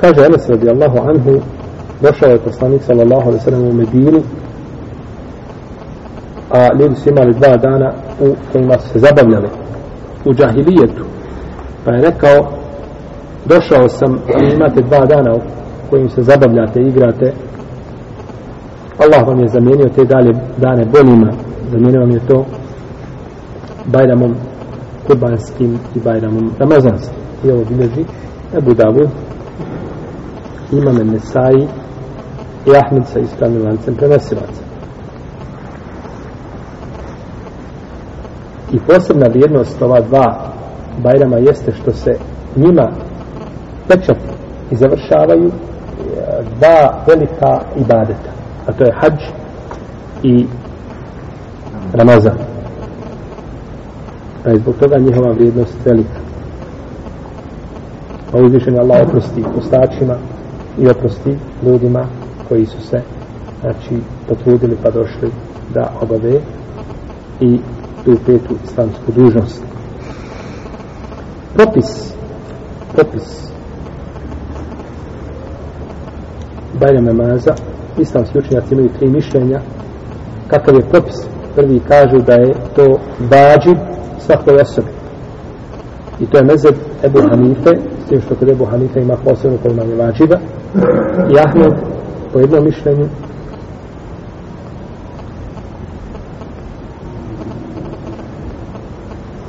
Kaže 0.00 0.20
Enes 0.26 0.48
radijallahu 0.48 0.98
anhu, 0.98 1.40
došao 2.02 2.30
je 2.30 2.38
poslanik 2.38 2.82
sallallahu 2.82 3.28
alaihi 3.28 3.44
sallam 3.44 3.62
u 3.62 3.72
Medinu, 3.72 4.20
a 6.50 6.74
ljudi 6.80 6.94
su 6.94 7.08
imali 7.08 7.34
dva 7.34 7.56
dana 7.56 7.92
u 8.20 8.34
kojima 8.52 8.78
su 8.78 8.88
se 8.88 8.98
zabavljali 8.98 9.48
u 10.24 10.34
džahilijetu. 10.34 11.04
Pa 11.84 11.90
je 11.92 12.02
rekao, 12.02 12.48
došao 13.44 13.88
sam 13.88 14.14
i 14.14 14.54
imate 14.54 14.82
dva 14.82 15.06
dana 15.06 15.34
u 15.34 15.40
kojim 15.90 16.08
se 16.08 16.22
zabavljate, 16.22 16.80
igrate. 16.80 17.32
Allah 18.98 19.28
vam 19.28 19.40
je 19.40 19.48
zamijenio 19.48 19.88
te 19.88 20.04
dalje 20.04 20.32
dane 20.56 20.84
bolima, 20.84 21.32
zamijenio 21.70 22.00
vam 22.00 22.10
je 22.10 22.20
to 22.28 22.44
Bajramom 23.86 24.34
kurbanskim 25.06 25.78
i 25.94 26.00
Bajramom 26.04 26.50
ramazanskim. 26.58 27.18
I 27.44 27.50
ovo 27.50 27.64
bilježi 27.64 28.04
Ebu 28.58 28.74
Davud, 28.74 29.08
Imam 30.72 30.96
Nesai 30.96 31.68
i 32.66 32.76
Ahmed 32.76 33.06
sa 33.06 33.18
ispravnim 33.18 33.64
lancem 33.64 33.94
prenosilaca. 33.94 34.62
I 38.72 38.78
posebna 38.78 39.26
vrijednost 39.28 39.82
ova 39.82 40.00
dva 40.00 40.52
Bajrama 41.02 41.36
jeste 41.36 41.72
što 41.72 41.92
se 41.92 42.16
njima 42.56 42.90
pečat 43.88 44.18
i 44.70 44.76
završavaju 44.76 45.46
e, 45.46 45.52
dva 46.58 47.04
velika 47.06 47.60
ibadeta. 47.76 48.30
A 48.66 48.72
to 48.72 48.84
je 48.84 48.92
hađ 49.00 49.22
i 50.22 50.46
Ramazan. 51.92 52.38
A 54.44 54.56
zbog 54.56 54.74
toga 54.76 54.98
njihova 54.98 55.32
vrijednost 55.32 55.76
velika. 55.84 56.20
A 58.32 58.36
uzvišen 58.36 58.74
je 58.74 58.80
Allah 58.80 59.02
oprosti 59.08 59.44
postačima 59.54 60.14
i 60.78 60.88
oprosti 60.88 61.38
ljudima 61.62 62.06
koji 62.48 62.66
su 62.66 62.80
se 62.82 63.00
znači 63.60 64.02
potrudili 64.28 64.76
pa 64.82 64.90
došli 64.90 65.30
da 65.74 65.92
obave 66.00 66.40
i 67.40 67.58
tu 68.04 68.16
petu 68.26 68.54
islamsku 68.64 69.12
dužnost. 69.16 69.62
Propis 71.54 72.14
propis 72.94 73.48
Bajram 76.80 77.04
namaza 77.04 77.54
islamski 77.98 78.38
učenjaci 78.38 78.74
imaju 78.74 78.88
tri 78.98 79.08
mišljenja. 79.08 79.60
Kakav 80.48 80.74
je 80.74 80.88
propis? 80.90 81.16
Prvi 81.56 81.80
kažu 81.80 82.18
da 82.26 82.32
je 82.32 82.54
to 82.76 82.98
vađi 83.20 83.80
svakoj 84.18 84.54
osobi. 84.62 84.88
I 86.20 86.26
to 86.26 86.38
je 86.38 86.44
mezeb 86.44 86.74
Ebu 87.04 87.18
Hanife 87.30 87.70
s 88.04 88.08
tim 88.08 88.20
što 88.20 88.34
kod 88.34 88.48
Ebu 88.48 88.64
Hanife 88.64 89.00
ima 89.00 89.16
posebno 89.24 89.58
kolmanje 89.62 89.94
vađiva 89.94 90.38
i 91.30 91.38
Ahmed 91.38 91.72
po 92.32 92.38
jednom 92.38 92.64
mišljenju. 92.64 93.08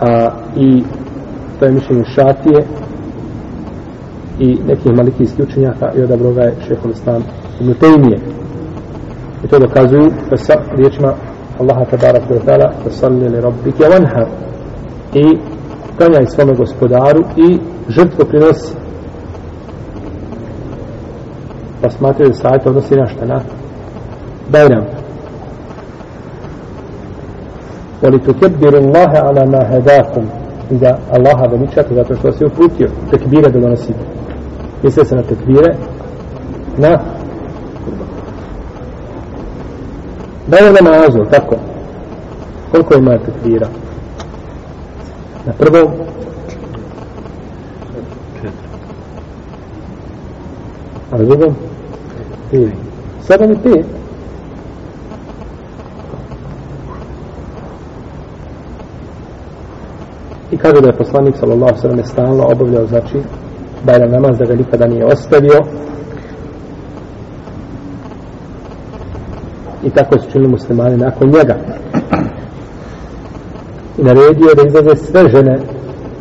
A, 0.00 0.30
i 0.56 0.82
to 1.58 1.64
je 1.64 1.72
mišljenje 1.72 2.04
Šatije 2.04 2.66
i 4.38 4.58
nekih 4.66 4.92
malikijskih 4.96 5.44
učenjaka 5.44 5.92
i 5.96 6.02
odabro 6.02 6.32
ga 6.32 6.42
je 6.42 6.54
šehol 6.68 6.90
islam 6.90 7.22
ibn 7.60 7.74
Tejmije 7.74 8.18
i 9.44 9.48
to 9.48 9.58
dokazuju 9.58 10.10
sa 10.36 10.54
riječima 10.76 11.14
Allaha 11.60 11.84
tabarak 11.84 12.22
wa 12.30 12.40
ta'ala 12.46 12.72
fasalli 12.84 13.28
li 13.28 13.40
rabbike 13.40 13.84
vanhar 13.84 14.26
i 15.14 15.38
klanjaj 15.96 16.26
svome 16.26 16.54
gospodaru 16.54 17.20
i 17.36 17.58
žrtvo 17.88 18.24
prinosi 18.24 18.79
pa 21.82 21.90
smatraju 21.90 22.30
da 22.30 22.36
sajt 22.36 22.66
odnosi 22.66 22.94
na 22.94 23.06
šta 23.06 23.26
na? 23.26 23.40
Bajram. 24.48 24.84
Voli 28.02 28.18
tu 28.18 28.34
kebbiru 28.34 28.76
Allahe 28.76 29.18
ala 29.18 29.46
ma 29.46 29.64
hedakum 29.64 30.24
i 30.70 30.74
da 30.74 30.98
Allaha 31.12 31.46
veličate 31.46 31.94
zato 31.94 32.14
što 32.14 32.32
se 32.32 32.46
uputio 32.46 32.88
tekbire 33.10 33.50
da 33.50 33.60
donosite 33.60 34.04
misle 34.82 35.04
se 35.04 35.16
na 35.16 35.22
tekbire 35.22 35.74
na 36.76 36.98
Bajram 40.50 40.74
namazu, 40.84 41.24
tako. 41.30 41.56
Koliko 42.70 42.94
ima 42.94 43.18
tekbira? 43.18 43.68
Na 45.46 45.52
prvom. 45.52 45.92
A 51.12 51.18
na 51.18 51.24
drugom 51.24 51.54
pet 52.50 52.90
sedam 53.30 53.50
i 53.52 53.56
pet. 53.62 53.86
I 60.50 60.56
kaže 60.56 60.80
da 60.80 60.88
je 60.88 60.96
poslanik 60.96 61.36
sallallahu 61.36 61.80
sallam 61.80 62.04
stalno 62.04 62.46
obavljao 62.46 62.86
znači 62.86 63.18
Bajram 63.84 64.10
namaz 64.10 64.38
da 64.38 64.44
ga 64.44 64.54
nikada 64.54 64.86
nije 64.86 65.06
ostavio. 65.06 65.58
I 69.84 69.90
tako 69.90 70.18
su 70.18 70.30
činili 70.30 70.50
muslimani 70.50 70.96
nakon 70.96 71.28
njega. 71.28 71.56
I 73.98 74.02
naredio 74.02 74.54
da 74.56 74.62
izlaze 74.66 74.96
sve 74.96 75.28
žene 75.28 75.58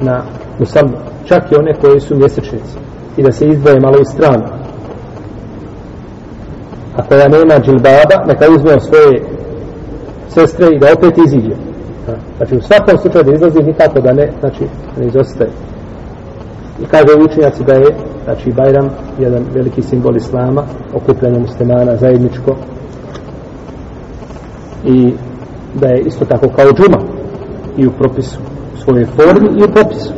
na 0.00 0.22
musalmu, 0.58 0.96
čak 1.24 1.52
i 1.52 1.56
one 1.56 1.74
koje 1.80 2.00
su 2.00 2.16
mjesečnici 2.16 2.76
i 3.16 3.22
da 3.22 3.32
se 3.32 3.48
izdvoje 3.48 3.80
malo 3.80 3.96
u 4.00 4.04
stranu 4.04 4.57
a 6.98 7.02
koja 7.02 7.28
nema 7.28 7.54
džilbaba 7.64 8.16
neka 8.26 8.44
uzme 8.50 8.80
svoje 8.80 9.22
sestre 10.28 10.66
i 10.74 10.78
da 10.78 10.86
opet 10.96 11.18
iziđe. 11.26 11.54
Znači 12.36 12.56
u 12.56 12.60
svakom 12.60 12.98
slučaju 12.98 13.24
da 13.24 13.32
izlazi 13.32 13.62
nikako 13.62 14.00
da 14.00 14.12
ne 14.12 14.32
znači 14.40 14.64
ne 14.98 15.06
izostaje. 15.06 15.50
I 16.82 16.86
kaže 16.86 17.06
učenjaci 17.24 17.64
da 17.64 17.72
je 17.72 17.94
znači 18.24 18.52
Bajram 18.52 18.88
jedan 19.18 19.44
veliki 19.54 19.82
simbol 19.82 20.16
Islama 20.16 20.62
okupljanje 20.94 21.38
muslimana 21.38 21.96
zajedničko. 21.96 22.56
I 24.84 25.12
da 25.74 25.88
je 25.88 26.00
isto 26.00 26.24
tako 26.24 26.48
kao 26.48 26.72
džuma 26.72 26.98
i 27.76 27.86
u 27.86 27.90
propisu 27.90 28.38
u 28.74 28.76
svojoj 28.76 29.06
formi 29.06 29.48
i 29.60 29.64
u 29.64 29.72
propisu 29.72 30.12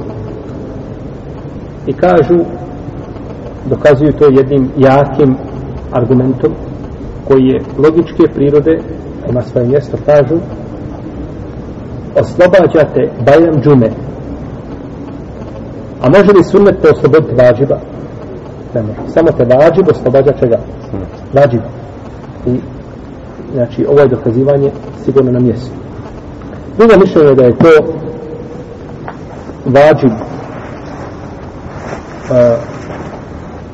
i 1.86 1.92
kažu 1.92 2.38
dokazuju 3.66 4.12
to 4.12 4.24
jednim 4.24 4.70
jakim 4.76 5.36
argumentom 5.92 6.52
koji 7.30 7.46
je 7.46 7.60
logičke 7.78 8.22
prirode 8.34 8.78
ima 9.30 9.42
svoje 9.42 9.66
mjesto 9.66 9.96
kažu 10.06 10.36
oslobađate 12.20 13.10
Bajram 13.26 13.62
džume. 13.62 13.90
A 16.02 16.08
može 16.08 16.32
li 16.32 16.44
sunnet 16.44 16.82
te 16.82 16.90
osloboditi 16.90 17.34
vađiba? 17.34 17.78
Ne 18.74 18.82
može. 18.82 18.98
Samo 19.14 19.28
te 19.28 19.44
vađib 19.44 19.88
oslobađa 19.88 20.32
čega? 20.32 20.58
Vađib. 21.32 21.60
I 22.46 22.60
znači 23.54 23.86
ovo 23.86 24.00
je 24.00 24.08
dokazivanje 24.08 24.70
sigurno 25.04 25.30
na 25.30 25.40
mjestu. 25.40 25.70
Drugo 26.78 26.94
mišljenje 27.00 27.34
da 27.34 27.44
je 27.44 27.58
to 27.58 27.68
vađib 29.64 30.12
eh, 32.30 32.52
uh, 32.52 32.58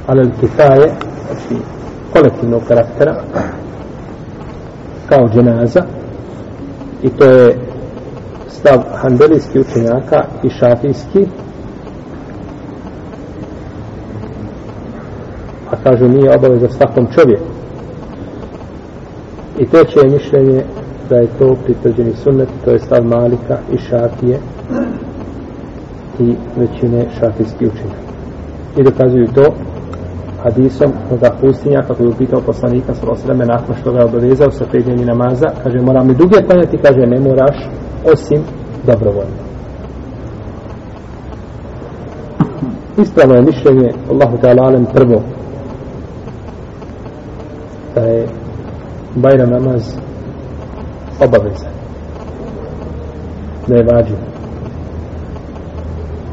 alel 0.06 0.26
kifaje, 0.40 0.92
znači 1.26 1.62
kolektivnog 2.16 2.62
karaktera, 2.68 3.14
kao 5.08 5.28
dženaza, 5.28 5.82
i 7.02 7.08
to 7.08 7.24
je 7.24 7.56
stav 8.48 8.78
handelijski 8.94 9.60
učenjaka 9.60 10.24
i 10.42 10.50
šafijski, 10.50 11.26
a 15.70 15.76
kažu 15.84 16.08
nije 16.08 16.36
obaveza 16.36 16.68
svakom 16.68 17.06
čovjeku. 17.14 17.50
I 19.58 19.66
treće 19.66 19.98
je 19.98 20.10
mišljenje 20.10 20.64
da 21.08 21.16
je 21.16 21.28
to 21.38 21.56
pritvrđeni 21.64 22.12
sunnet, 22.24 22.48
to 22.64 22.70
je 22.70 22.78
stav 22.78 23.04
Malika 23.04 23.58
i 23.72 23.78
Šafije 23.78 24.38
i 26.18 26.34
većine 26.56 27.06
šafijski 27.20 27.66
učenjaka 27.66 28.06
I 28.76 28.82
dokazuju 28.82 29.26
to 29.34 29.54
hadisom 30.46 30.92
onoga 31.10 31.30
pustinja, 31.40 31.82
kako 31.88 32.02
je 32.02 32.08
upitao 32.08 32.40
poslanika 32.40 32.94
sa 32.94 33.10
osreme 33.10 33.44
nakon 33.46 33.74
što 33.80 33.92
ga 33.92 33.98
je 33.98 34.04
obavezao 34.04 34.50
sa 34.50 34.64
prednjeni 34.70 35.04
namaza, 35.04 35.48
kaže, 35.62 35.78
moram 35.80 36.08
li 36.08 36.14
duge 36.14 36.38
klanjati, 36.46 36.78
kaže, 36.82 37.00
ne 37.06 37.20
moraš, 37.20 37.56
osim 38.12 38.40
dobrovoljno. 38.86 39.40
Ispravno 43.02 43.34
je 43.34 43.42
mišljenje 43.42 43.90
Allahu 44.10 44.36
ta'ala 44.42 44.62
Alem 44.62 44.86
prvo 44.94 45.22
da 47.94 48.00
je 48.00 48.26
Bajram 49.14 49.50
namaz 49.50 49.96
obaveza 51.20 51.68
da 53.66 53.76
je 53.76 53.86
vađiv 53.92 54.16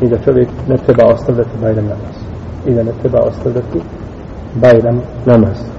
i 0.02 0.08
da 0.10 0.18
čovjek 0.18 0.50
ne 0.68 0.78
treba 0.78 1.14
ostavljati 1.14 1.50
bajram 1.62 1.86
namaz 1.86 2.16
i 2.68 2.74
da 2.74 2.84
ne 2.84 2.92
treba 3.02 3.20
ostavljati 3.20 3.80
Bajram 4.56 5.02
namaz. 5.26 5.73